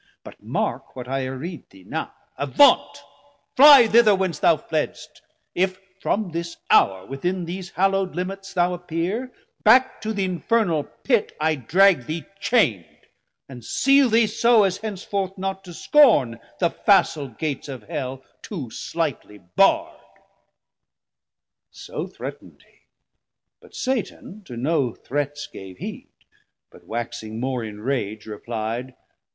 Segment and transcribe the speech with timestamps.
[0.23, 2.97] But mark what I arreede thee now, avant;
[3.55, 5.21] Flie thither whence thou fledst:
[5.53, 9.31] if from this houre Within these hallowd limits thou appeer,
[9.63, 12.87] Back to th' infernal pit I drag thee chaind,
[13.47, 18.71] And Seale thee so, as henceforth not to scorne The facil gates of hell too
[18.71, 20.01] slightly barrd.
[21.69, 22.87] So threatn'd hee,
[23.59, 26.09] but Satan to no threats Gave heed,
[26.71, 28.95] but waxing more in rage repli'd.